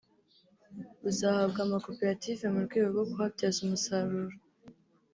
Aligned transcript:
buzahabwa 1.01 1.59
amakoperative 1.63 2.43
mu 2.53 2.59
rwego 2.65 2.87
rwo 2.95 3.03
kuhabyaza 3.09 3.59
umusaruro 3.65 4.35